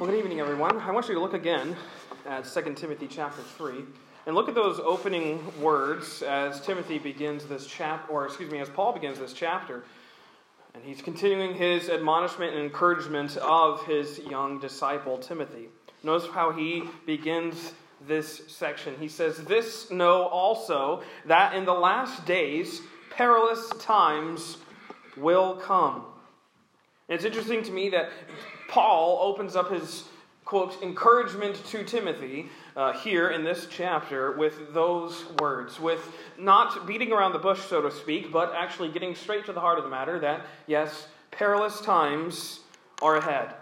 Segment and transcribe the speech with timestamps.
[0.00, 0.80] Well, good evening, everyone.
[0.80, 1.76] I want you to look again
[2.26, 3.84] at 2 Timothy chapter 3
[4.26, 8.68] and look at those opening words as Timothy begins this chapter, or excuse me, as
[8.68, 9.84] Paul begins this chapter.
[10.74, 15.68] And he's continuing his admonishment and encouragement of his young disciple, Timothy.
[16.02, 17.72] Notice how he begins
[18.04, 18.96] this section.
[18.98, 22.80] He says, This know also that in the last days
[23.10, 24.56] perilous times
[25.16, 26.06] will come.
[27.08, 28.10] And it's interesting to me that
[28.68, 30.04] Paul opens up his
[30.44, 37.12] quote encouragement to Timothy uh, here in this chapter with those words, with not beating
[37.12, 39.90] around the bush, so to speak, but actually getting straight to the heart of the
[39.90, 42.60] matter that, yes, perilous times
[43.02, 43.54] are ahead.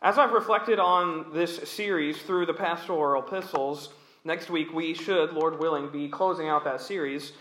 [0.00, 3.90] As I've reflected on this series through the pastoral epistles,
[4.24, 7.32] next week we should, Lord willing, be closing out that series.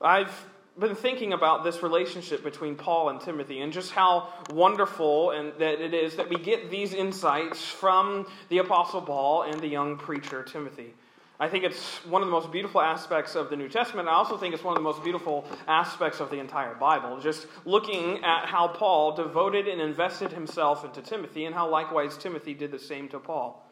[0.00, 0.46] I've
[0.78, 5.80] been thinking about this relationship between Paul and Timothy and just how wonderful and that
[5.80, 10.42] it is that we get these insights from the apostle Paul and the young preacher
[10.42, 10.94] Timothy.
[11.38, 14.08] I think it's one of the most beautiful aspects of the New Testament.
[14.08, 17.18] I also think it's one of the most beautiful aspects of the entire Bible.
[17.20, 22.54] Just looking at how Paul devoted and invested himself into Timothy and how likewise Timothy
[22.54, 23.66] did the same to Paul.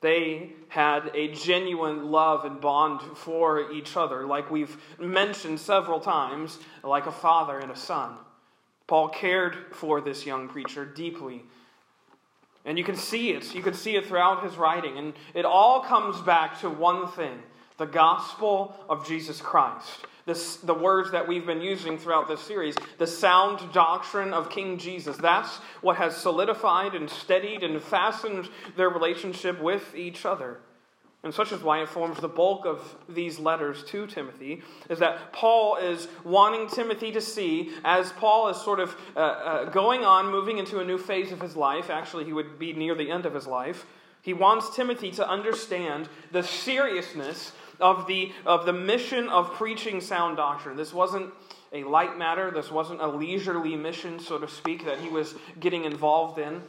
[0.00, 6.58] They had a genuine love and bond for each other, like we've mentioned several times,
[6.82, 8.14] like a father and a son.
[8.86, 11.44] Paul cared for this young preacher deeply.
[12.64, 13.54] And you can see it.
[13.54, 14.98] You can see it throughout his writing.
[14.98, 17.42] And it all comes back to one thing
[17.78, 20.06] the gospel of Jesus Christ.
[20.26, 24.78] This, the words that we've been using throughout this series, the sound doctrine of King
[24.78, 25.16] Jesus.
[25.16, 30.58] That's what has solidified and steadied and fastened their relationship with each other.
[31.22, 35.34] And such is why it forms the bulk of these letters to Timothy, is that
[35.34, 40.30] Paul is wanting Timothy to see, as Paul is sort of uh, uh, going on,
[40.30, 41.90] moving into a new phase of his life.
[41.90, 43.84] Actually, he would be near the end of his life.
[44.22, 50.36] He wants Timothy to understand the seriousness of the, of the mission of preaching sound
[50.36, 50.76] doctrine.
[50.76, 51.32] This wasn't
[51.72, 55.84] a light matter, this wasn't a leisurely mission, so to speak, that he was getting
[55.84, 56.62] involved in.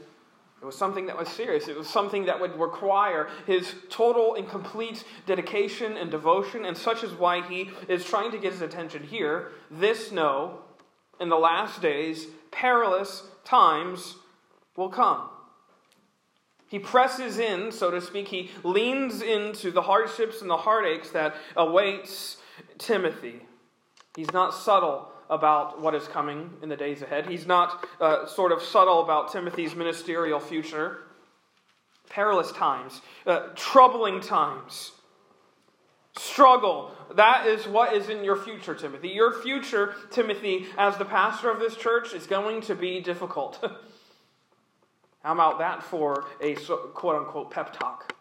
[0.62, 1.68] It was something that was serious.
[1.68, 7.04] It was something that would require his total and complete dedication and devotion, and such
[7.04, 9.54] is why he is trying to get his attention here.
[9.72, 10.60] This know,
[11.20, 14.18] in the last days, perilous times
[14.76, 15.31] will come.
[16.72, 21.36] He presses in, so to speak, he leans into the hardships and the heartaches that
[21.58, 22.38] awaits
[22.78, 23.42] Timothy.
[24.16, 27.28] He's not subtle about what is coming in the days ahead.
[27.28, 31.00] He's not uh, sort of subtle about Timothy's ministerial future.
[32.10, 34.94] Perilous times, uh, troubling times,
[36.18, 36.94] struggle.
[37.18, 39.10] That is what is in your future, Timothy.
[39.10, 43.62] Your future, Timothy, as the pastor of this church, is going to be difficult.
[45.24, 48.16] How about that for a quote unquote pep talk?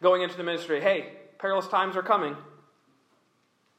[0.00, 2.36] Going into the ministry, hey, perilous times are coming.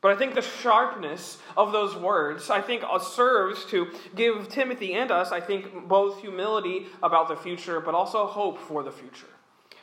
[0.01, 4.93] But I think the sharpness of those words, I think, uh, serves to give Timothy
[4.93, 9.27] and us, I think, both humility about the future, but also hope for the future.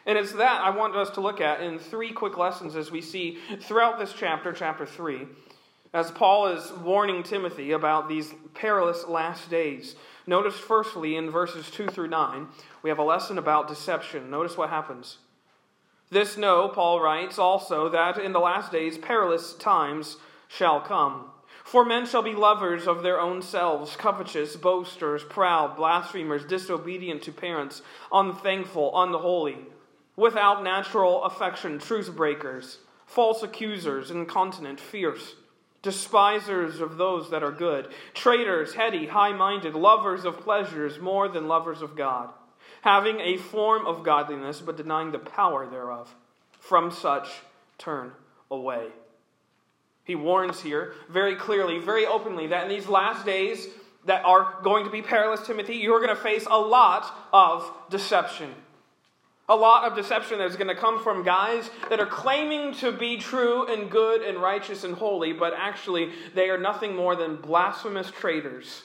[0.04, 3.00] And it's that I want us to look at in three quick lessons as we
[3.00, 5.26] see throughout this chapter, chapter 3,
[5.94, 9.96] as Paul is warning Timothy about these perilous last days.
[10.30, 12.46] Notice, firstly, in verses 2 through 9,
[12.84, 14.30] we have a lesson about deception.
[14.30, 15.18] Notice what happens.
[16.08, 21.24] This know, Paul writes also, that in the last days perilous times shall come.
[21.64, 27.32] For men shall be lovers of their own selves, covetous, boasters, proud, blasphemers, disobedient to
[27.32, 27.82] parents,
[28.12, 29.58] unthankful, unholy,
[30.14, 35.34] without natural affection, truce breakers, false accusers, incontinent, fierce
[35.82, 41.48] despisers of those that are good, traitors, heady, high minded, lovers of pleasures more than
[41.48, 42.30] lovers of God,
[42.82, 46.14] having a form of godliness but denying the power thereof.
[46.58, 47.28] From such
[47.78, 48.12] turn
[48.50, 48.88] away.
[50.04, 53.66] He warns here very clearly, very openly, that in these last days
[54.04, 58.54] that are going to be perilous, Timothy, you're going to face a lot of deception
[59.50, 63.16] a lot of deception that's going to come from guys that are claiming to be
[63.16, 68.10] true and good and righteous and holy, but actually they are nothing more than blasphemous
[68.12, 68.82] traitors.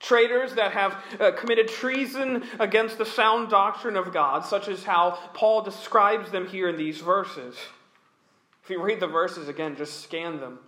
[0.00, 5.18] Traitors that have uh, committed treason against the sound doctrine of God, such as how
[5.34, 7.54] Paul describes them here in these verses.
[8.62, 10.58] If you read the verses again, just scan them.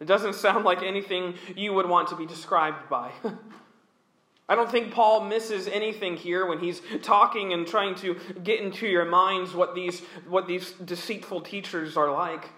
[0.00, 3.12] It doesn't sound like anything you would want to be described by.
[4.48, 8.86] I don't think Paul misses anything here when he's talking and trying to get into
[8.86, 12.48] your minds what these, what these deceitful teachers are like.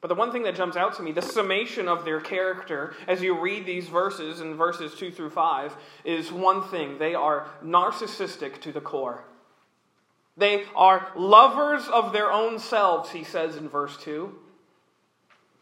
[0.00, 3.22] But the one thing that jumps out to me, the summation of their character as
[3.22, 8.60] you read these verses in verses 2 through 5, is one thing they are narcissistic
[8.62, 9.24] to the core.
[10.36, 14.34] They are lovers of their own selves, he says in verse 2.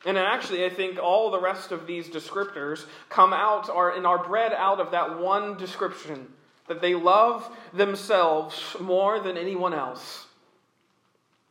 [0.06, 4.22] And actually, I think all the rest of these descriptors come out are, and are
[4.22, 6.26] bred out of that one description
[6.68, 10.26] that they love themselves more than anyone else.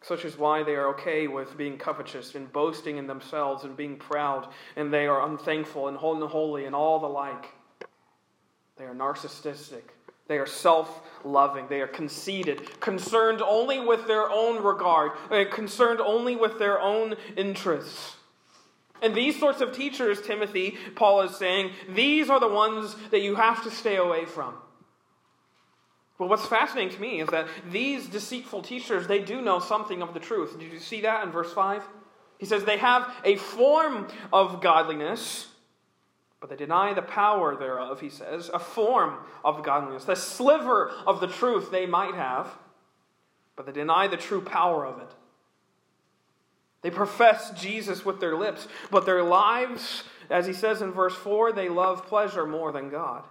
[0.01, 3.97] Such is why they are okay with being covetous and boasting in themselves and being
[3.97, 7.49] proud, and they are unthankful and unholy and all the like.
[8.77, 9.83] They are narcissistic.
[10.27, 11.67] They are self loving.
[11.67, 17.15] They are conceited, concerned only with their own regard, eh, concerned only with their own
[17.35, 18.15] interests.
[19.01, 23.35] And these sorts of teachers, Timothy, Paul is saying, these are the ones that you
[23.35, 24.53] have to stay away from.
[26.17, 30.13] Well, what's fascinating to me is that these deceitful teachers, they do know something of
[30.13, 30.59] the truth.
[30.59, 31.81] Did you see that in verse 5?
[32.37, 35.47] He says they have a form of godliness,
[36.41, 41.21] but they deny the power thereof, he says, a form of godliness, the sliver of
[41.21, 42.49] the truth they might have,
[43.55, 45.11] but they deny the true power of it.
[46.81, 51.51] They profess Jesus with their lips, but their lives, as he says in verse 4,
[51.51, 53.23] they love pleasure more than God.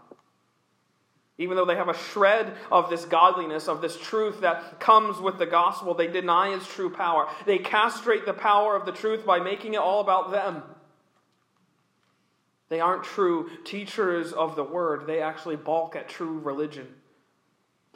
[1.39, 5.39] Even though they have a shred of this godliness, of this truth that comes with
[5.39, 7.29] the gospel, they deny its true power.
[7.47, 10.63] They castrate the power of the truth by making it all about them.
[12.69, 16.89] They aren't true teachers of the word, they actually balk at true religion.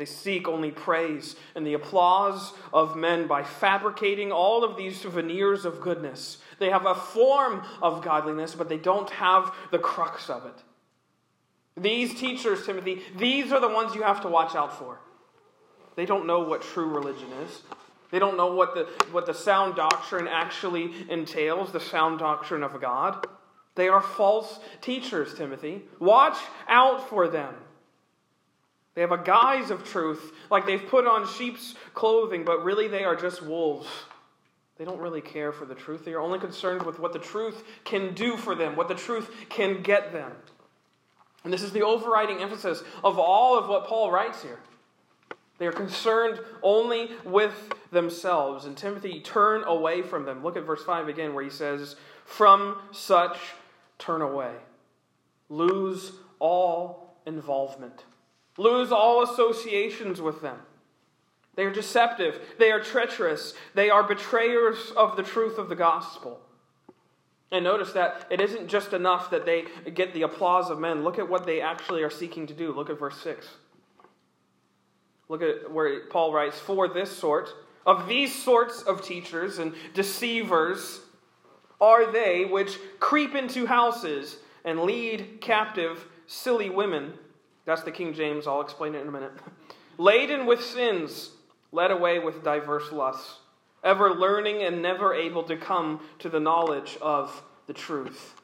[0.03, 5.65] They seek only praise and the applause of men by fabricating all of these veneers
[5.65, 6.39] of goodness.
[6.59, 11.81] They have a form of godliness, but they don't have the crux of it.
[11.81, 14.99] These teachers, Timothy, these are the ones you have to watch out for.
[15.95, 17.63] They don't know what true religion is.
[18.11, 22.81] They don't know what the, what the sound doctrine actually entails, the sound doctrine of
[22.81, 23.25] God.
[23.77, 25.83] They are false teachers, Timothy.
[26.01, 27.55] Watch out for them.
[28.95, 33.05] They have a guise of truth, like they've put on sheep's clothing, but really they
[33.05, 33.89] are just wolves.
[34.79, 36.05] They don't really care for the truth.
[36.05, 39.31] They are only concerned with what the truth can do for them, what the truth
[39.49, 40.33] can get them.
[41.45, 44.59] And this is the overriding emphasis of all of what Paul writes here.
[45.59, 47.55] They are concerned only with
[47.91, 48.65] themselves.
[48.65, 50.43] And Timothy, turn away from them.
[50.43, 53.39] Look at verse 5 again, where he says, From such
[53.99, 54.53] turn away.
[55.49, 58.05] Lose all involvement,
[58.57, 60.59] lose all associations with them.
[61.55, 66.41] They are deceptive, they are treacherous, they are betrayers of the truth of the gospel.
[67.51, 71.05] And notice that it isn't just enough that they get the applause of men.
[71.05, 72.73] Look at what they actually are seeking to do.
[72.73, 73.47] Look at verse 6.
[75.29, 77.51] Look at where Paul writes, For this sort,
[77.85, 81.01] of these sorts of teachers and deceivers
[81.81, 87.13] are they which creep into houses and lead captive silly women.
[87.65, 89.33] That's the King James, I'll explain it in a minute.
[89.99, 91.31] Laden with sins,
[91.71, 93.39] led away with diverse lusts
[93.83, 98.35] ever learning and never able to come to the knowledge of the truth.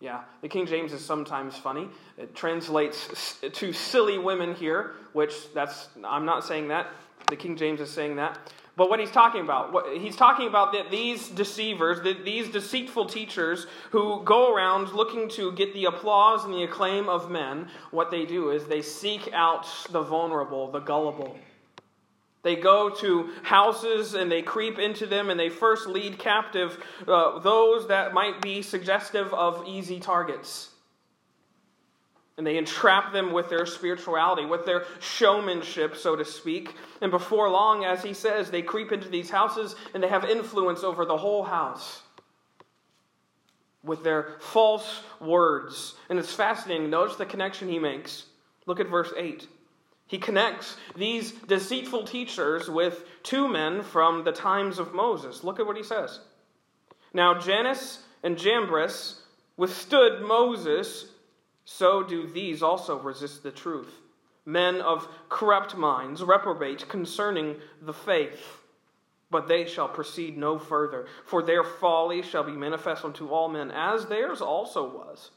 [0.00, 1.88] Yeah, the King James is sometimes funny.
[2.18, 6.88] It translates to silly women here, which that's I'm not saying that.
[7.28, 8.38] The King James is saying that.
[8.76, 13.06] But what he's talking about, what, he's talking about that these deceivers, that these deceitful
[13.06, 18.10] teachers who go around looking to get the applause and the acclaim of men, what
[18.10, 21.38] they do is they seek out the vulnerable, the gullible.
[22.42, 26.78] They go to houses and they creep into them and they first lead captive
[27.08, 30.68] uh, those that might be suggestive of easy targets.
[32.36, 36.74] And they entrap them with their spirituality, with their showmanship, so to speak.
[37.00, 40.84] And before long, as he says, they creep into these houses and they have influence
[40.84, 42.02] over the whole house
[43.82, 45.94] with their false words.
[46.10, 46.90] And it's fascinating.
[46.90, 48.24] Notice the connection he makes.
[48.66, 49.46] Look at verse 8.
[50.08, 55.42] He connects these deceitful teachers with two men from the times of Moses.
[55.42, 56.20] Look at what he says.
[57.12, 59.20] Now, Jannes and Jambres
[59.56, 61.06] withstood Moses,
[61.66, 63.92] so do these also resist the truth.
[64.44, 68.62] Men of corrupt minds reprobate concerning the faith,
[69.32, 73.72] but they shall proceed no further, for their folly shall be manifest unto all men,
[73.72, 75.32] as theirs also was.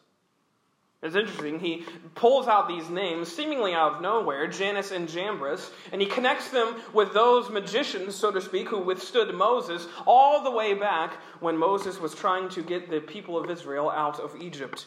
[1.02, 1.60] It's interesting.
[1.60, 6.50] He pulls out these names seemingly out of nowhere, Jannes and Jambres, and he connects
[6.50, 11.58] them with those magicians, so to speak, who withstood Moses all the way back when
[11.58, 14.86] Moses was trying to get the people of Israel out of Egypt.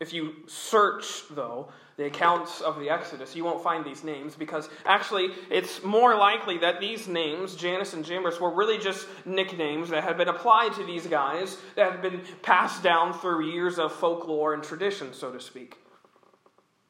[0.00, 4.70] If you search, though, the accounts of the Exodus, you won't find these names because
[4.86, 10.02] actually it's more likely that these names, Jannes and Jambres, were really just nicknames that
[10.02, 14.54] had been applied to these guys that had been passed down through years of folklore
[14.54, 15.76] and tradition, so to speak.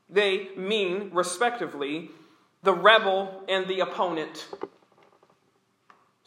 [0.09, 2.11] They mean, respectively,
[2.63, 4.47] the rebel and the opponent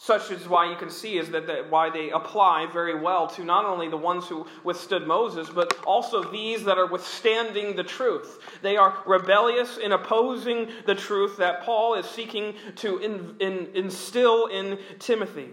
[0.03, 3.45] such is why you can see is that, that why they apply very well to
[3.45, 8.39] not only the ones who withstood Moses, but also these that are withstanding the truth.
[8.61, 14.47] They are rebellious in opposing the truth that Paul is seeking to in, in, instill
[14.47, 15.51] in Timothy.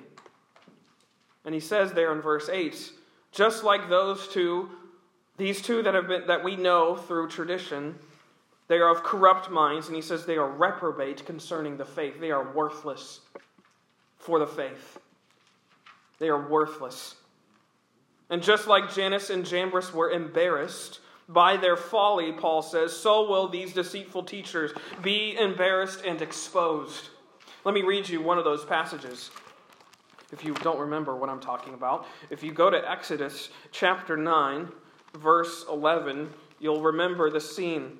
[1.44, 2.90] And he says there in verse 8,
[3.30, 4.68] just like those two,
[5.36, 7.96] these two that have been that we know through tradition,
[8.66, 12.18] they are of corrupt minds, and he says they are reprobate concerning the faith.
[12.18, 13.20] They are worthless
[14.20, 14.98] for the faith.
[16.18, 17.16] They are worthless.
[18.28, 23.48] And just like Jannes and Jambres were embarrassed by their folly, Paul says, so will
[23.48, 24.72] these deceitful teachers
[25.02, 27.08] be embarrassed and exposed.
[27.64, 29.30] Let me read you one of those passages.
[30.32, 34.68] If you don't remember what I'm talking about, if you go to Exodus chapter 9,
[35.14, 37.98] verse 11, you'll remember the scene.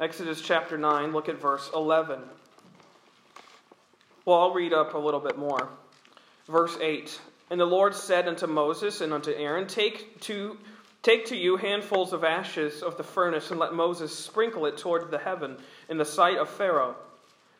[0.00, 2.20] Exodus chapter 9, look at verse 11.
[4.24, 5.70] Well, I'll read up a little bit more.
[6.46, 10.56] Verse 8 And the Lord said unto Moses and unto Aaron, Take to,
[11.02, 15.10] take to you handfuls of ashes of the furnace, and let Moses sprinkle it toward
[15.10, 15.56] the heaven
[15.88, 16.94] in the sight of Pharaoh.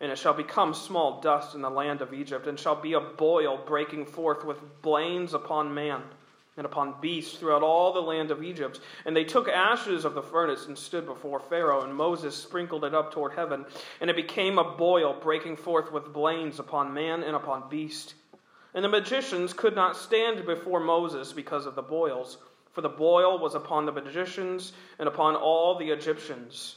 [0.01, 3.01] And it shall become small dust in the land of Egypt, and shall be a
[3.01, 6.05] boil breaking forth with blains upon man
[6.59, 8.81] and upon beasts throughout all the land of Egypt.
[9.07, 12.95] And they took ashes of the furnace and stood before Pharaoh, and Moses sprinkled it
[12.95, 13.65] up toward heaven,
[14.01, 18.15] and it became a boil, breaking forth with blains upon man and upon beast.
[18.75, 22.39] And the magicians could not stand before Moses because of the boils,
[22.73, 26.77] for the boil was upon the magicians and upon all the Egyptians.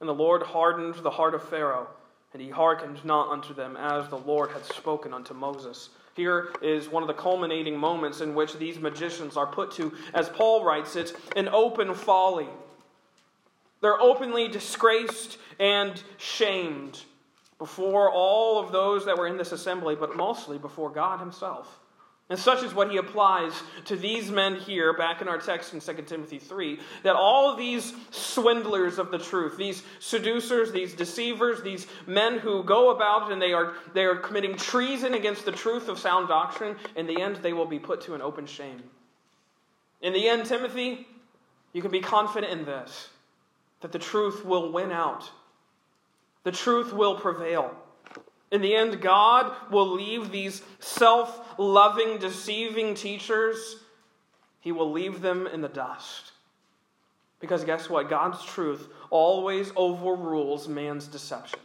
[0.00, 1.88] And the Lord hardened the heart of Pharaoh,
[2.34, 5.88] and he hearkened not unto them, as the Lord had spoken unto Moses.
[6.14, 10.28] Here is one of the culminating moments in which these magicians are put to, as
[10.28, 12.48] Paul writes it, an open folly.
[13.80, 17.00] They're openly disgraced and shamed
[17.58, 21.78] before all of those that were in this assembly, but mostly before God Himself.
[22.32, 23.52] And such is what he applies
[23.84, 27.92] to these men here, back in our text in 2 Timothy 3, that all these
[28.10, 33.52] swindlers of the truth, these seducers, these deceivers, these men who go about and they
[33.52, 37.52] are, they are committing treason against the truth of sound doctrine, in the end they
[37.52, 38.82] will be put to an open shame.
[40.00, 41.06] In the end, Timothy,
[41.74, 43.10] you can be confident in this
[43.82, 45.30] that the truth will win out,
[46.44, 47.76] the truth will prevail.
[48.52, 53.76] In the end, God will leave these self loving, deceiving teachers,
[54.60, 56.32] He will leave them in the dust.
[57.40, 58.10] Because guess what?
[58.10, 61.58] God's truth always overrules man's deception.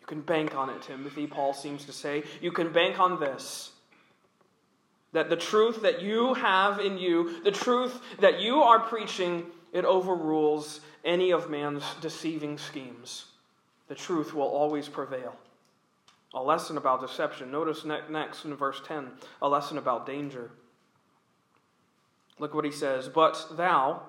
[0.00, 2.22] You can bank on it, Timothy, Paul seems to say.
[2.40, 3.72] You can bank on this
[5.12, 9.84] that the truth that you have in you, the truth that you are preaching, it
[9.84, 13.26] overrules any of man's deceiving schemes.
[13.88, 15.34] The truth will always prevail
[16.36, 17.50] a lesson about deception.
[17.50, 19.08] Notice next in verse 10,
[19.40, 20.50] a lesson about danger.
[22.38, 23.08] Look what he says.
[23.08, 24.02] But thou,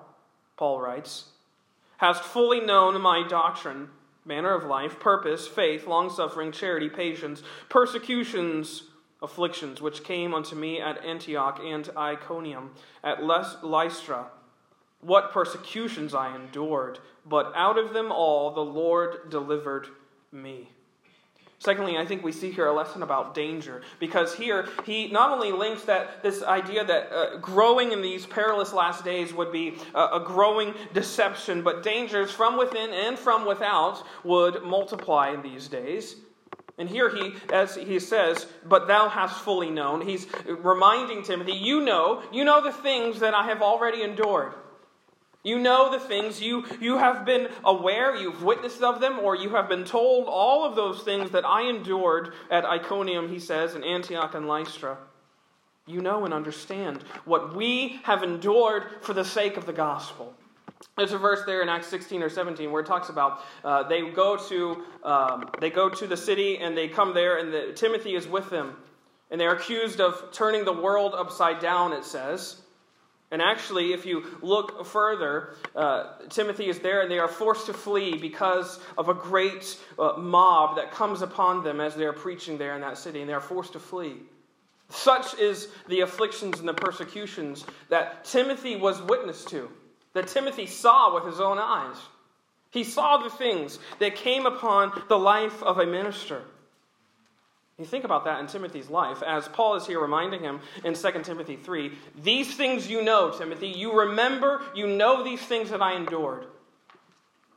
[0.58, 1.24] Paul writes,
[1.96, 3.88] hast fully known my doctrine,
[4.26, 8.82] manner of life, purpose, faith, longsuffering, charity, patience, persecutions,
[9.22, 14.26] afflictions, which came unto me at Antioch and Iconium, at Lystra.
[15.00, 19.88] What persecutions I endured, but out of them all the Lord delivered
[20.30, 20.68] me.
[21.60, 25.50] Secondly, I think we see here a lesson about danger because here he not only
[25.50, 30.04] links that this idea that uh, growing in these perilous last days would be a,
[30.14, 36.14] a growing deception, but dangers from within and from without would multiply in these days.
[36.78, 41.80] And here he, as he says, but thou hast fully known, he's reminding Timothy, you
[41.80, 44.54] know, you know the things that I have already endured.
[45.44, 49.50] You know the things, you, you have been aware, you've witnessed of them, or you
[49.50, 53.84] have been told all of those things that I endured at Iconium, he says, in
[53.84, 54.98] Antioch and Lystra.
[55.86, 60.34] You know and understand what we have endured for the sake of the gospel.
[60.96, 64.10] There's a verse there in Acts 16 or 17 where it talks about uh, they
[64.10, 68.14] go to um, they go to the city and they come there and the, Timothy
[68.14, 68.76] is with them
[69.30, 71.92] and they're accused of turning the world upside down.
[71.92, 72.62] It says,
[73.30, 77.74] and actually, if you look further, uh, Timothy is there and they are forced to
[77.74, 82.56] flee because of a great uh, mob that comes upon them as they are preaching
[82.56, 84.14] there in that city, and they are forced to flee.
[84.88, 89.68] Such is the afflictions and the persecutions that Timothy was witness to,
[90.14, 91.96] that Timothy saw with his own eyes.
[92.70, 96.42] He saw the things that came upon the life of a minister.
[97.78, 101.10] You think about that in Timothy's life, as Paul is here reminding him in 2
[101.22, 101.92] Timothy 3
[102.22, 103.68] These things you know, Timothy.
[103.68, 106.46] You remember, you know these things that I endured.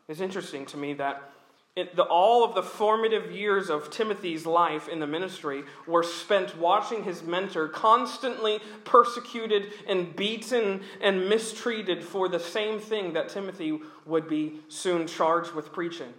[0.07, 1.31] It's interesting to me that
[1.75, 6.57] it, the, all of the formative years of Timothy's life in the ministry were spent
[6.57, 13.79] watching his mentor constantly persecuted and beaten and mistreated for the same thing that Timothy
[14.05, 16.13] would be soon charged with preaching.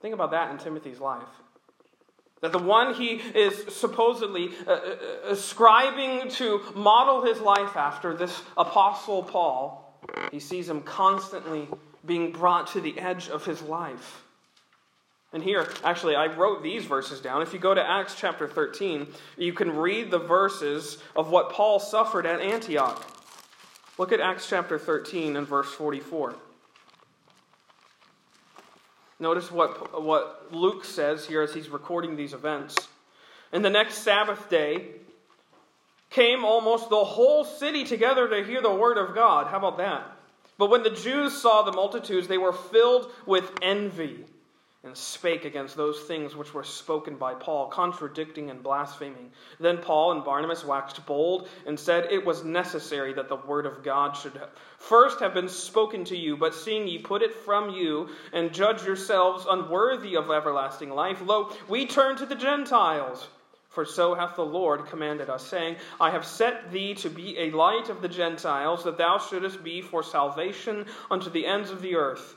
[0.00, 1.28] Think about that in Timothy's life.
[2.40, 4.96] That the one he is supposedly uh, uh
[5.28, 11.68] ascribing to model his life after, this apostle Paul, he sees him constantly
[12.04, 14.22] being brought to the edge of his life.
[15.32, 17.42] And here, actually, I wrote these verses down.
[17.42, 21.78] If you go to Acts chapter 13, you can read the verses of what Paul
[21.78, 23.06] suffered at Antioch.
[23.98, 26.34] Look at Acts chapter 13 and verse 44.
[29.20, 32.76] Notice what, what Luke says here as he's recording these events.
[33.52, 34.86] And the next Sabbath day
[36.10, 39.48] came almost the whole city together to hear the word of God.
[39.48, 40.16] How about that?
[40.56, 44.24] But when the Jews saw the multitudes, they were filled with envy
[44.84, 49.32] and spake against those things which were spoken by Paul, contradicting and blaspheming.
[49.58, 53.82] Then Paul and Barnabas waxed bold and said, It was necessary that the word of
[53.82, 54.40] God should
[54.78, 58.84] first have been spoken to you, but seeing ye put it from you and judge
[58.84, 63.26] yourselves unworthy of everlasting life, lo, we turn to the Gentiles.
[63.68, 67.50] For so hath the Lord commanded us, saying, I have set thee to be a
[67.50, 71.96] light of the Gentiles, that thou shouldest be for salvation unto the ends of the
[71.96, 72.36] earth.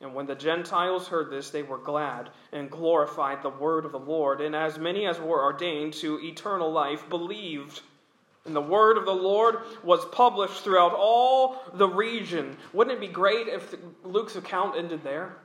[0.00, 3.98] And when the Gentiles heard this, they were glad and glorified the word of the
[3.98, 4.40] Lord.
[4.40, 7.82] And as many as were ordained to eternal life believed.
[8.46, 12.56] And the word of the Lord was published throughout all the region.
[12.72, 15.36] Wouldn't it be great if Luke's account ended there?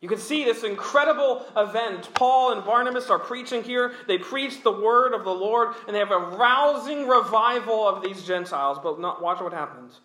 [0.00, 2.12] You can see this incredible event.
[2.14, 3.92] Paul and Barnabas are preaching here.
[4.08, 8.24] They preach the word of the Lord, and they have a rousing revival of these
[8.24, 8.78] Gentiles.
[8.82, 10.00] But not, watch what happens.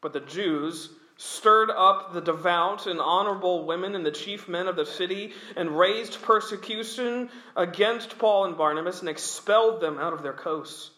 [0.00, 4.76] But the Jews stirred up the devout and honorable women and the chief men of
[4.76, 10.32] the city, and raised persecution against Paul and Barnabas, and expelled them out of their
[10.32, 10.92] coasts.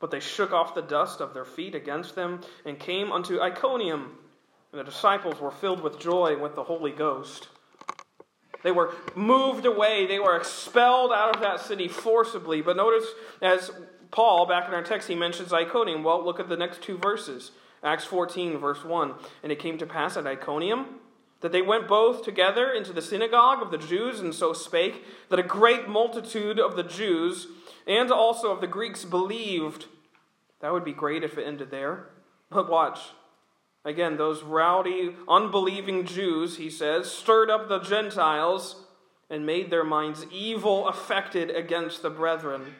[0.00, 4.16] But they shook off the dust of their feet against them, and came unto Iconium.
[4.72, 7.48] And the disciples were filled with joy with the Holy Ghost
[8.66, 10.06] they were moved away.
[10.06, 12.62] They were expelled out of that city forcibly.
[12.62, 13.06] But notice,
[13.40, 13.70] as
[14.10, 16.02] Paul, back in our text, he mentions Iconium.
[16.02, 17.52] Well, look at the next two verses.
[17.82, 19.14] Acts 14, verse 1.
[19.42, 21.00] And it came to pass at Iconium
[21.40, 25.38] that they went both together into the synagogue of the Jews, and so spake, that
[25.38, 27.46] a great multitude of the Jews
[27.86, 29.86] and also of the Greeks believed.
[30.60, 32.08] That would be great if it ended there.
[32.50, 33.00] But watch.
[33.84, 38.84] Again, those rowdy, unbelieving Jews, he says, stirred up the Gentiles
[39.30, 42.74] and made their minds evil affected against the brethren.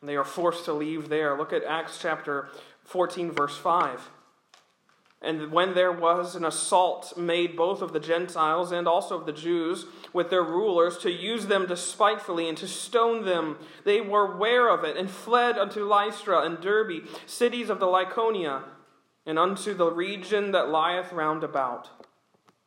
[0.00, 1.36] And they are forced to leave there.
[1.36, 2.48] Look at Acts chapter
[2.84, 4.10] 14, verse 5.
[5.24, 9.32] And when there was an assault made both of the Gentiles and also of the
[9.32, 14.68] Jews with their rulers to use them despitefully and to stone them, they were aware
[14.68, 18.64] of it and fled unto Lystra and Derbe, cities of the Lycaonia
[19.24, 21.88] and unto the region that lieth round about.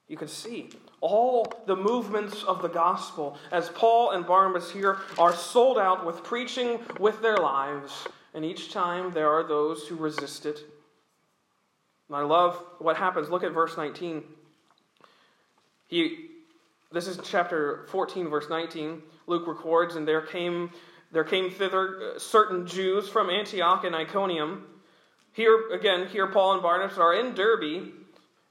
[0.07, 5.33] You can see all the movements of the gospel as Paul and Barnabas here are
[5.33, 10.45] sold out with preaching with their lives, and each time there are those who resist
[10.45, 10.59] it.
[12.07, 13.29] And I love what happens.
[13.29, 14.23] Look at verse 19.
[15.87, 16.27] He,
[16.91, 19.01] this is chapter 14, verse 19.
[19.27, 20.71] Luke records, and there came
[21.09, 24.65] there came thither uh, certain Jews from Antioch and Iconium
[25.37, 27.91] here, again, here Paul and Barnabas are in Derbe.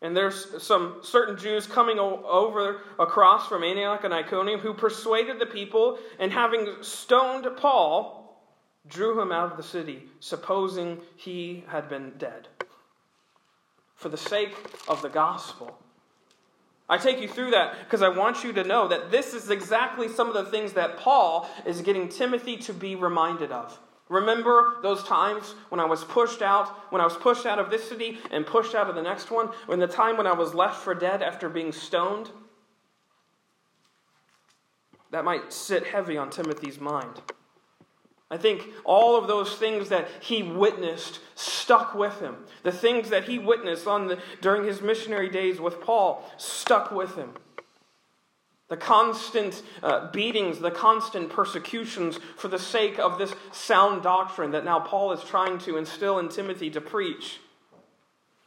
[0.00, 5.46] and there's some certain Jews coming over across from Antioch and Iconium who persuaded the
[5.46, 8.25] people, and having stoned Paul,
[8.88, 12.48] drew him out of the city, supposing he had been dead.
[13.94, 14.54] For the sake
[14.88, 15.78] of the gospel.
[16.88, 20.08] I take you through that because I want you to know that this is exactly
[20.08, 23.78] some of the things that Paul is getting Timothy to be reminded of.
[24.08, 27.88] Remember those times when I was pushed out, when I was pushed out of this
[27.88, 30.76] city and pushed out of the next one, when the time when I was left
[30.76, 32.30] for dead after being stoned?
[35.10, 37.20] That might sit heavy on Timothy's mind.
[38.30, 42.36] I think all of those things that he witnessed stuck with him.
[42.64, 47.14] The things that he witnessed on the, during his missionary days with Paul stuck with
[47.14, 47.34] him.
[48.68, 54.64] the constant uh, beatings, the constant persecutions for the sake of this sound doctrine that
[54.64, 57.38] now Paul is trying to instill in Timothy to preach.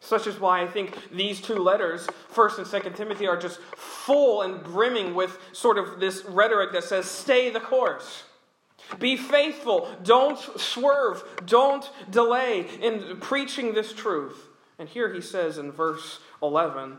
[0.02, 4.42] Such is why I think these two letters, 1st and 2nd Timothy, are just full
[4.42, 8.24] and brimming with sort of this rhetoric that says, stay the course.
[8.98, 9.88] Be faithful.
[10.04, 11.24] Don't swerve.
[11.46, 14.48] Don't delay in preaching this truth.
[14.80, 16.98] And here he says in verse 11,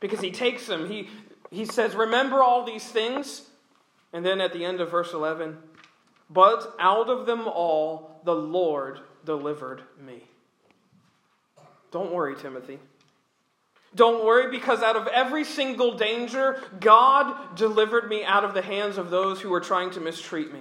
[0.00, 1.08] because he takes them, he,
[1.50, 3.42] he says, Remember all these things.
[4.12, 5.58] And then at the end of verse 11,
[6.30, 10.22] but out of them all the Lord delivered me.
[11.90, 12.78] Don't worry, Timothy.
[13.94, 18.98] Don't worry because out of every single danger, God delivered me out of the hands
[18.98, 20.60] of those who were trying to mistreat me.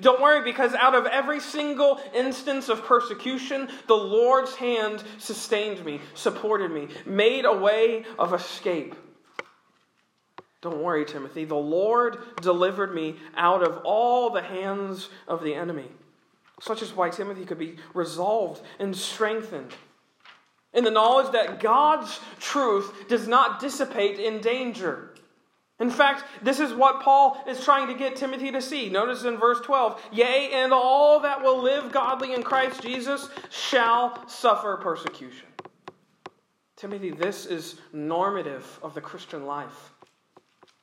[0.00, 6.00] Don't worry because out of every single instance of persecution, the Lord's hand sustained me,
[6.14, 8.94] supported me, made a way of escape.
[10.60, 11.44] Don't worry, Timothy.
[11.44, 15.88] The Lord delivered me out of all the hands of the enemy.
[16.60, 19.72] Such is why Timothy could be resolved and strengthened
[20.72, 25.14] in the knowledge that God's truth does not dissipate in danger.
[25.80, 28.90] In fact, this is what Paul is trying to get Timothy to see.
[28.90, 34.28] Notice in verse 12 Yea, and all that will live godly in Christ Jesus shall
[34.28, 35.46] suffer persecution.
[36.76, 39.92] Timothy, this is normative of the Christian life.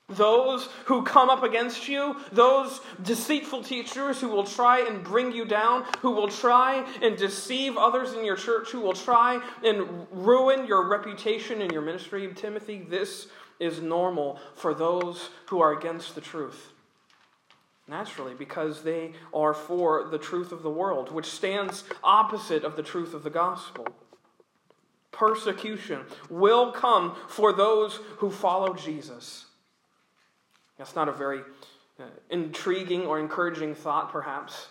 [0.09, 5.43] Those who come up against you, those deceitful teachers who will try and bring you
[5.43, 10.65] down, who will try and deceive others in your church, who will try and ruin
[10.65, 13.27] your reputation in your ministry, Timothy, this
[13.59, 16.73] is normal for those who are against the truth.
[17.87, 22.83] Naturally, because they are for the truth of the world, which stands opposite of the
[22.83, 23.87] truth of the gospel.
[25.11, 29.45] Persecution will come for those who follow Jesus.
[30.77, 31.41] That's not a very
[31.99, 34.67] uh, intriguing or encouraging thought, perhaps,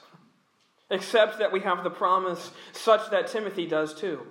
[0.91, 4.25] except that we have the promise, such that Timothy does too.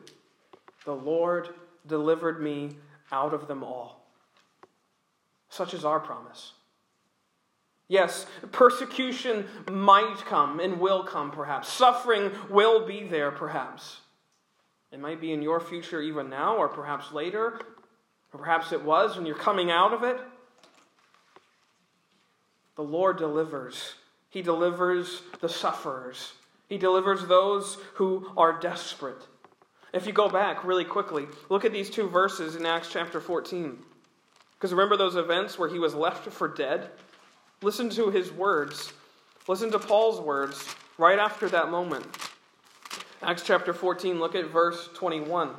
[0.85, 1.49] The Lord
[1.85, 2.77] delivered me
[3.11, 3.94] out of them all.
[5.55, 6.51] Such is our promise.
[7.87, 11.71] Yes, persecution might come and will come, perhaps.
[11.71, 14.01] Suffering will be there, perhaps.
[14.91, 17.61] It might be in your future even now, or perhaps later,
[18.33, 20.19] or perhaps it was when you're coming out of it.
[22.75, 23.93] The Lord delivers.
[24.29, 26.33] He delivers the sufferers.
[26.67, 29.25] He delivers those who are desperate.
[29.93, 33.77] If you go back really quickly, look at these two verses in Acts chapter 14.
[34.57, 36.89] Because remember those events where he was left for dead?
[37.61, 38.93] Listen to his words.
[39.47, 42.05] Listen to Paul's words right after that moment.
[43.21, 45.51] Acts chapter 14, look at verse 21.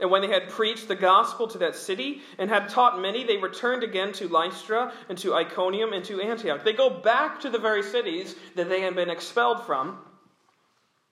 [0.00, 3.36] And when they had preached the gospel to that city and had taught many, they
[3.36, 6.64] returned again to Lystra and to Iconium and to Antioch.
[6.64, 9.98] They go back to the very cities that they had been expelled from.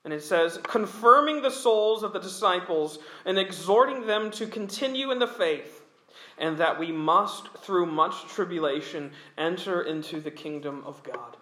[0.03, 5.19] And it says, confirming the souls of the disciples and exhorting them to continue in
[5.19, 5.78] the faith,
[6.39, 11.37] and that we must, through much tribulation, enter into the kingdom of God.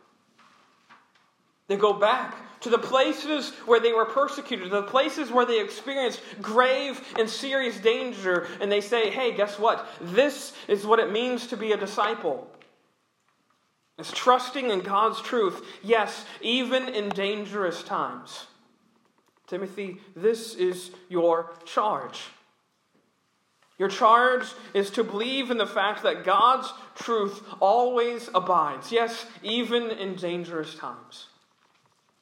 [1.68, 6.22] They go back to the places where they were persecuted, the places where they experienced
[6.42, 9.88] grave and serious danger, and they say, hey, guess what?
[10.02, 12.50] This is what it means to be a disciple.
[14.00, 18.46] It's trusting in God's truth, yes, even in dangerous times.
[19.48, 22.22] Timothy, this is your charge.
[23.78, 29.92] Your charge is to believe in the fact that God's truth always abides, yes, even
[29.92, 31.28] in dangerous times.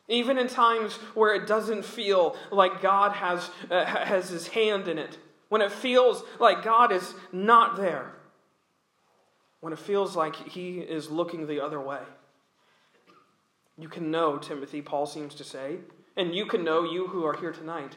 [0.07, 4.97] Even in times where it doesn't feel like God has, uh, has his hand in
[4.97, 8.11] it, when it feels like God is not there,
[9.61, 12.01] when it feels like he is looking the other way.
[13.77, 15.77] You can know, Timothy, Paul seems to say,
[16.17, 17.95] and you can know, you who are here tonight,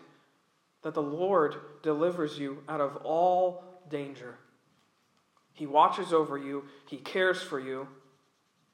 [0.83, 4.37] that the Lord delivers you out of all danger.
[5.53, 7.89] He watches over you, He cares for you.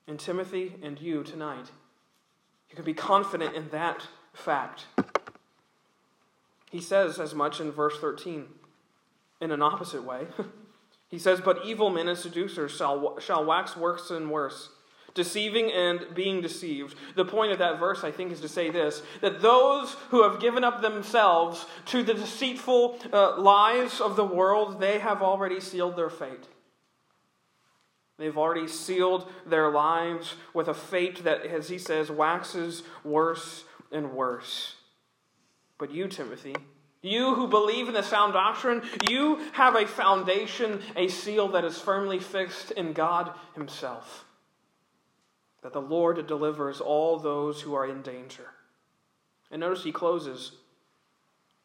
[0.06, 1.70] And Timothy and you tonight,
[2.68, 4.84] you can be confident in that fact.
[6.70, 8.46] He says as much in verse 13
[9.40, 10.26] in an opposite way.
[11.08, 14.70] he says, But evil men and seducers shall, shall wax worse and worse,
[15.14, 16.96] deceiving and being deceived.
[17.14, 20.40] The point of that verse, I think, is to say this that those who have
[20.40, 25.96] given up themselves to the deceitful uh, lies of the world, they have already sealed
[25.96, 26.48] their fate.
[28.16, 34.12] They've already sealed their lives with a fate that, as he says, waxes worse and
[34.12, 34.76] worse.
[35.78, 36.54] But you, Timothy,
[37.02, 41.78] You who believe in the sound doctrine, you have a foundation, a seal that is
[41.78, 44.24] firmly fixed in God Himself.
[45.64, 48.52] That the Lord delivers all those who are in danger.
[49.50, 50.52] And notice he closes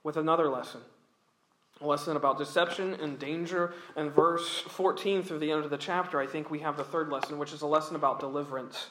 [0.04, 0.82] with another lesson
[1.82, 3.74] a lesson about deception and danger.
[3.96, 7.10] And verse 14 through the end of the chapter, I think we have the third
[7.10, 8.88] lesson, which is a lesson about deliverance.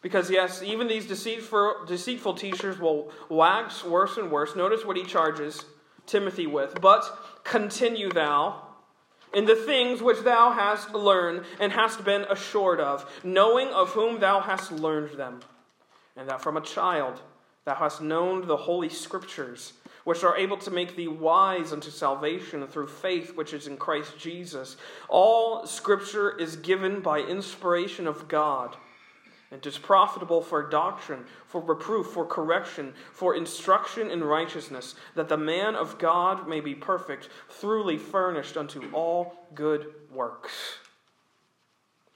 [0.00, 4.54] Because, yes, even these deceitful, deceitful teachers will wax worse and worse.
[4.54, 5.64] Notice what he charges
[6.06, 6.80] Timothy with.
[6.80, 8.63] But continue thou
[9.34, 14.20] in the things which thou hast learned and hast been assured of, knowing of whom
[14.20, 15.40] thou hast learned them,
[16.16, 17.20] and that from a child
[17.64, 19.72] thou hast known the holy scriptures,
[20.04, 24.18] which are able to make thee wise unto salvation through faith which is in Christ
[24.18, 24.76] Jesus.
[25.08, 28.76] All scripture is given by inspiration of God
[29.54, 35.36] and is profitable for doctrine, for reproof, for correction, for instruction in righteousness, that the
[35.36, 40.50] man of God may be perfect, thoroughly furnished unto all good works.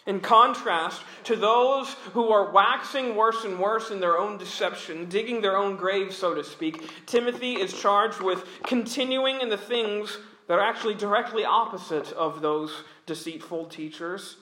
[0.05, 5.40] In contrast to those who are waxing worse and worse in their own deception, digging
[5.40, 10.59] their own grave, so to speak, Timothy is charged with continuing in the things that
[10.59, 12.72] are actually directly opposite of those
[13.07, 14.38] deceitful teachers.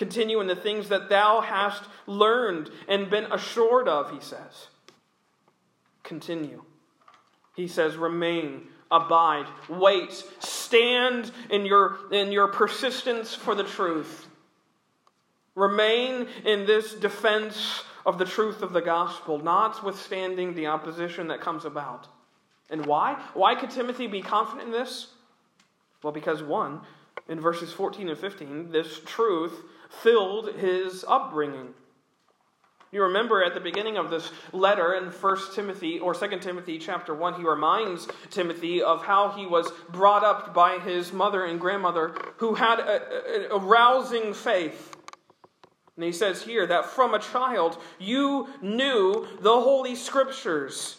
[0.00, 4.68] Continue in the things that thou hast learned and been assured of, he says.
[6.02, 6.62] Continue.
[7.54, 14.26] He says, remain, abide, wait, stand in your, in your persistence for the truth.
[15.54, 21.66] Remain in this defense of the truth of the gospel, notwithstanding the opposition that comes
[21.66, 22.08] about.
[22.70, 23.22] And why?
[23.34, 25.08] Why could Timothy be confident in this?
[26.02, 26.80] Well, because one,
[27.28, 29.52] in verses 14 and 15, this truth
[29.90, 31.74] filled his upbringing.
[32.92, 37.14] You remember at the beginning of this letter in 1 Timothy or 2 Timothy chapter
[37.14, 42.14] 1, he reminds Timothy of how he was brought up by his mother and grandmother
[42.38, 44.96] who had a, a, a rousing faith.
[45.94, 50.96] And he says here that from a child you knew the Holy Scriptures.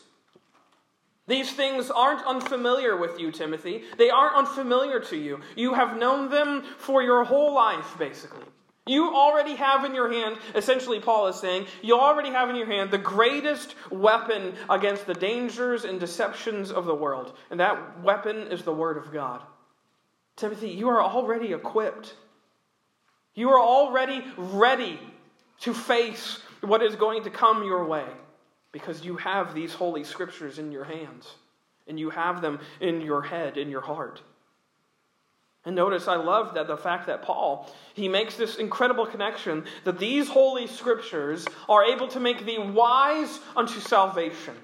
[1.27, 3.83] These things aren't unfamiliar with you, Timothy.
[3.97, 5.41] They aren't unfamiliar to you.
[5.55, 8.45] You have known them for your whole life, basically.
[8.91, 12.65] You already have in your hand, essentially, Paul is saying, you already have in your
[12.65, 17.31] hand the greatest weapon against the dangers and deceptions of the world.
[17.49, 19.43] And that weapon is the Word of God.
[20.35, 22.15] Timothy, you are already equipped.
[23.33, 24.99] You are already ready
[25.61, 28.07] to face what is going to come your way
[28.73, 31.29] because you have these holy scriptures in your hands
[31.87, 34.21] and you have them in your head, in your heart.
[35.63, 39.99] And notice, I love that the fact that Paul, he makes this incredible connection that
[39.99, 44.55] these holy scriptures are able to make thee wise unto salvation.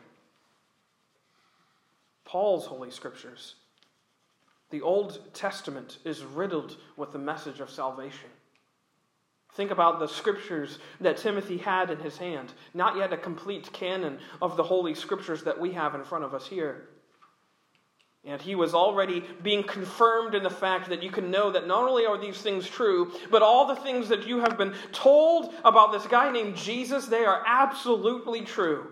[2.25, 3.55] Paul's holy scriptures.
[4.71, 8.29] The Old Testament is riddled with the message of salvation.
[9.53, 14.19] Think about the scriptures that Timothy had in his hand, not yet a complete canon
[14.41, 16.89] of the holy scriptures that we have in front of us here.
[18.27, 21.87] And he was already being confirmed in the fact that you can know that not
[21.87, 25.93] only are these things true, but all the things that you have been told about
[25.93, 28.87] this guy named Jesus, they are absolutely true.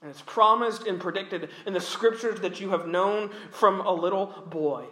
[0.00, 4.26] And it's promised and predicted in the scriptures that you have known from a little
[4.50, 4.84] boy.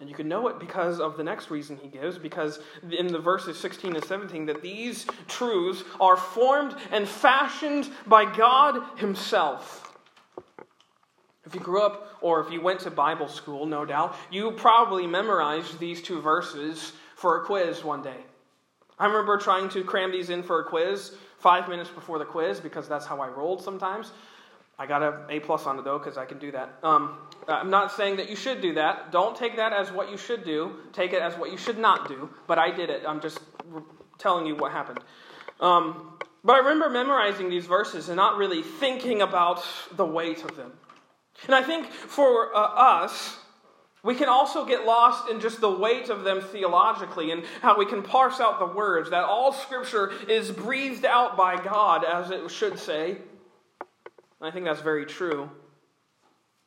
[0.00, 2.58] And you can know it because of the next reason he gives, because
[2.90, 8.82] in the verses 16 and 17, that these truths are formed and fashioned by God
[8.96, 9.91] Himself.
[11.44, 15.06] If you grew up or if you went to Bible school, no doubt, you probably
[15.06, 18.18] memorized these two verses for a quiz one day.
[18.98, 22.60] I remember trying to cram these in for a quiz five minutes before the quiz
[22.60, 24.12] because that's how I rolled sometimes.
[24.78, 26.78] I got an A plus on it though because I can do that.
[26.82, 29.10] Um, I'm not saying that you should do that.
[29.10, 30.76] Don't take that as what you should do.
[30.92, 32.30] Take it as what you should not do.
[32.46, 33.02] But I did it.
[33.06, 33.40] I'm just
[34.18, 35.00] telling you what happened.
[35.60, 39.64] Um, but I remember memorizing these verses and not really thinking about
[39.96, 40.72] the weight of them.
[41.46, 43.36] And I think for uh, us,
[44.02, 47.86] we can also get lost in just the weight of them theologically and how we
[47.86, 52.50] can parse out the words that all Scripture is breathed out by God, as it
[52.50, 53.10] should say.
[53.10, 55.50] And I think that's very true.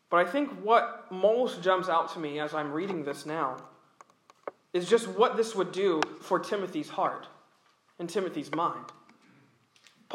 [0.10, 3.58] But I think what most jumps out to me as I'm reading this now
[4.72, 7.28] is just what this would do for Timothy's heart
[8.00, 8.86] and Timothy's mind.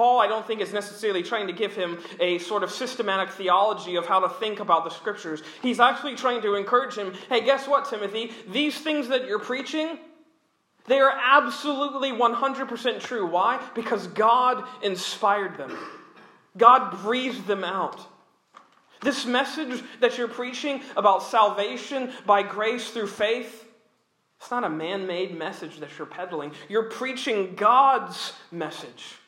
[0.00, 3.96] Paul, I don't think, is necessarily trying to give him a sort of systematic theology
[3.96, 5.42] of how to think about the scriptures.
[5.60, 8.32] He's actually trying to encourage him hey, guess what, Timothy?
[8.48, 9.98] These things that you're preaching,
[10.86, 13.26] they are absolutely 100% true.
[13.26, 13.62] Why?
[13.74, 15.76] Because God inspired them,
[16.56, 18.00] God breathed them out.
[19.02, 23.66] This message that you're preaching about salvation by grace through faith,
[24.40, 26.52] it's not a man made message that you're peddling.
[26.70, 29.19] You're preaching God's message.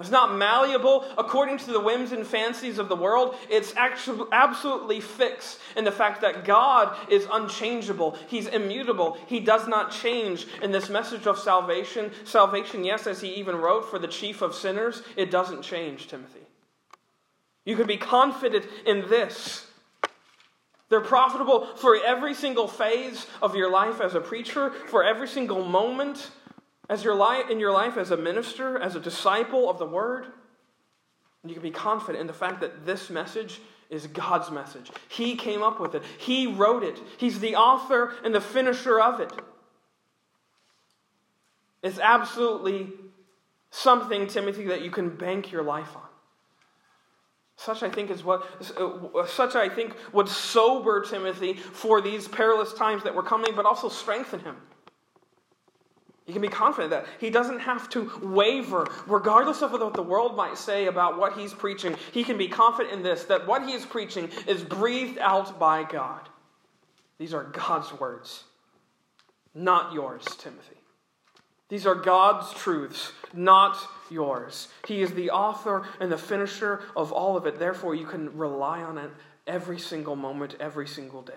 [0.00, 3.36] It's not malleable according to the whims and fancies of the world.
[3.48, 8.18] It's actually absolutely fixed in the fact that God is unchangeable.
[8.26, 9.16] He's immutable.
[9.28, 10.48] He does not change.
[10.62, 14.52] In this message of salvation, salvation, yes, as he even wrote for the chief of
[14.52, 16.40] sinners, it doesn't change, Timothy.
[17.64, 19.64] You can be confident in this.
[20.88, 25.64] They're profitable for every single phase of your life as a preacher, for every single
[25.64, 26.30] moment
[26.88, 30.26] as your life, in your life as a minister, as a disciple of the word,
[31.44, 34.90] you can be confident in the fact that this message is God's message.
[35.08, 39.20] He came up with it, He wrote it, He's the author and the finisher of
[39.20, 39.32] it.
[41.82, 42.92] It's absolutely
[43.70, 46.02] something, Timothy, that you can bank your life on.
[47.56, 48.42] Such, I think, is what
[48.78, 53.64] uh, such I think would sober Timothy for these perilous times that were coming, but
[53.64, 54.56] also strengthen him.
[56.26, 60.36] You can be confident that he doesn't have to waver, regardless of what the world
[60.36, 61.96] might say about what he's preaching.
[62.12, 65.84] He can be confident in this that what he is preaching is breathed out by
[65.84, 66.28] God.
[67.18, 68.44] These are God's words,
[69.54, 70.76] not yours, Timothy.
[71.68, 73.78] These are God's truths, not
[74.10, 74.68] yours.
[74.86, 77.58] He is the author and the finisher of all of it.
[77.58, 79.10] Therefore, you can rely on it
[79.46, 81.32] every single moment, every single day.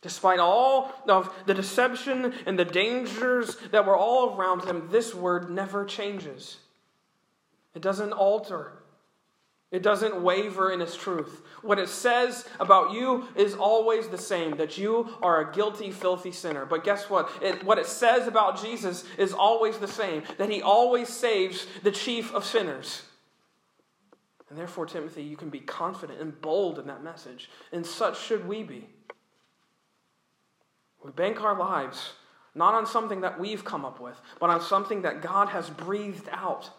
[0.00, 5.50] Despite all of the deception and the dangers that were all around him, this word
[5.50, 6.58] never changes.
[7.74, 8.72] It doesn't alter.
[9.70, 11.42] It doesn't waver in its truth.
[11.60, 16.32] What it says about you is always the same that you are a guilty, filthy
[16.32, 16.64] sinner.
[16.64, 17.30] But guess what?
[17.42, 21.90] It, what it says about Jesus is always the same that he always saves the
[21.90, 23.02] chief of sinners.
[24.48, 27.50] And therefore, Timothy, you can be confident and bold in that message.
[27.70, 28.86] And such should we be.
[31.02, 32.12] We bank our lives
[32.54, 36.28] not on something that we've come up with, but on something that God has breathed
[36.32, 36.70] out.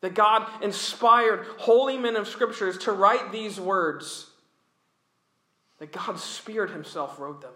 [0.00, 4.30] That God inspired holy men of scriptures to write these words.
[5.78, 7.52] That God's Spirit Himself wrote them.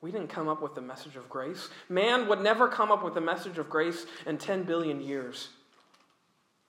[0.00, 1.68] We didn't come up with the message of grace.
[1.88, 5.48] Man would never come up with the message of grace in 10 billion years.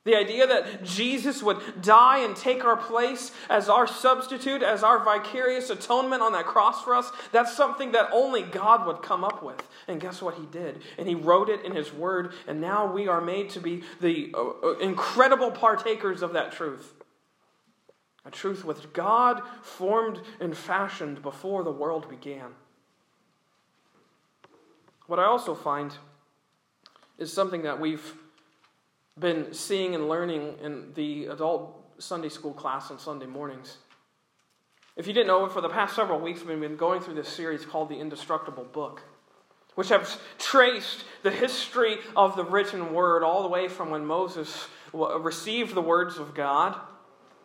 [0.03, 5.03] The idea that Jesus would die and take our place as our substitute, as our
[5.03, 9.43] vicarious atonement on that cross for us, that's something that only God would come up
[9.43, 9.61] with.
[9.87, 10.81] And guess what he did?
[10.97, 14.33] And he wrote it in his word, and now we are made to be the
[14.33, 16.93] uh, uh, incredible partakers of that truth.
[18.25, 22.55] A truth which God formed and fashioned before the world began.
[25.05, 25.93] What I also find
[27.19, 28.15] is something that we've
[29.19, 33.77] been seeing and learning in the adult Sunday school class on Sunday mornings.
[34.95, 37.65] If you didn't know for the past several weeks, we've been going through this series
[37.65, 39.03] called The Indestructible Book,
[39.75, 44.67] which has traced the history of the written word all the way from when Moses
[44.93, 46.79] received the words of God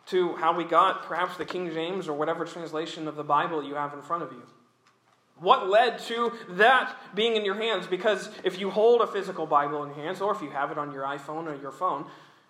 [0.06, 3.74] to how we got perhaps the King James or whatever translation of the Bible you
[3.74, 4.42] have in front of you.
[5.38, 7.86] What led to that being in your hands?
[7.86, 10.78] Because if you hold a physical Bible in your hands, or if you have it
[10.78, 12.06] on your iPhone or your phone,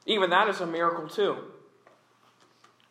[0.07, 1.37] even that is a miracle too.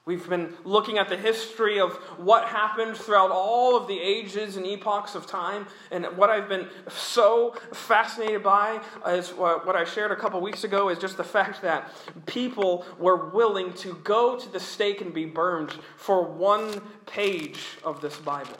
[0.05, 4.63] We've been looking at the history of what happened throughout all of the ages and
[4.63, 5.65] epochs of time.
[5.89, 10.89] And what I've been so fascinated by is what I shared a couple weeks ago
[10.89, 11.89] is just the fact that
[12.27, 17.99] people were willing to go to the stake and be burned for one page of
[18.01, 18.57] this Bible.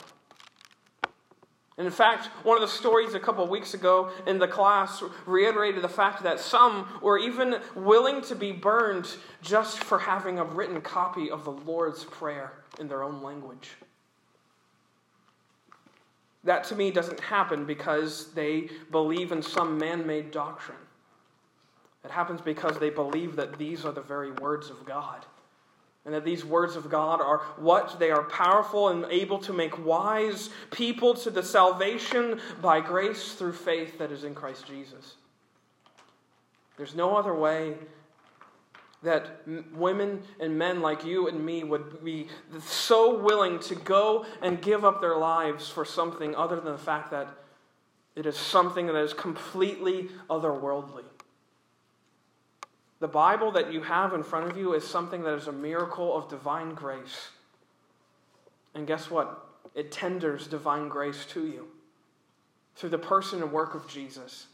[1.77, 5.03] And in fact, one of the stories a couple of weeks ago in the class
[5.25, 10.45] reiterated the fact that some were even willing to be burned just for having a
[10.45, 13.71] written copy of the Lord's Prayer in their own language.
[16.45, 20.77] That to me doesn't happen because they believe in some man made doctrine.
[22.05, 25.25] It happens because they believe that these are the very words of God
[26.05, 27.99] and that these words of God are what?
[27.99, 33.53] They are powerful and able to make wise people to the salvation by grace through
[33.53, 35.15] faith that is in Christ Jesus.
[36.77, 37.75] There's no other way
[39.01, 39.41] that
[39.73, 42.27] women and men like you and me would be
[42.59, 47.11] so willing to go and give up their lives for something other than the fact
[47.11, 47.27] that
[48.15, 51.03] it is something that is completely otherworldly.
[52.99, 56.15] The Bible that you have in front of you is something that is a miracle
[56.15, 57.29] of divine grace.
[58.73, 59.45] And guess what?
[59.73, 61.67] It tenders divine grace to you
[62.75, 64.47] through the person and work of Jesus.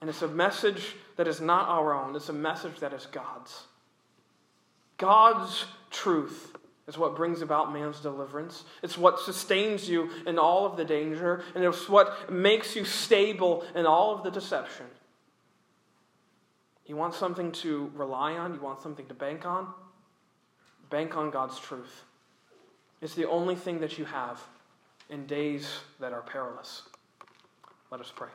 [0.00, 3.64] And it's a message that is not our own, it's a message that is God's.
[4.98, 6.54] God's truth
[6.86, 8.64] is what brings about man's deliverance.
[8.82, 13.64] It's what sustains you in all of the danger, and it's what makes you stable
[13.74, 14.86] in all of the deception.
[16.86, 19.68] You want something to rely on, you want something to bank on?
[20.90, 22.04] Bank on God's truth.
[23.00, 24.42] It's the only thing that you have
[25.08, 26.82] in days that are perilous.
[27.90, 28.28] Let us pray.